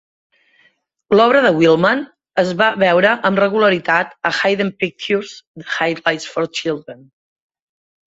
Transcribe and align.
L'obra 1.17 1.41
de 1.45 1.49
Wildman 1.57 1.99
es 2.43 2.53
va 2.61 2.69
veure 2.83 3.11
amb 3.29 3.41
regularitat 3.43 4.15
a 4.29 4.31
Hidden 4.39 4.71
Pictures 4.85 5.35
de 5.61 5.67
Highlights 5.75 6.27
for 6.37 6.49
Children. 6.61 7.05